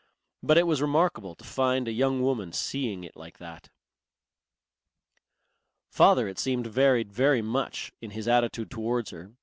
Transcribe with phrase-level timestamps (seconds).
[0.41, 3.69] But it was remarkable to find a young woman seeing it like that.
[5.91, 9.33] Father it seemed varied very much in his attitude towards her.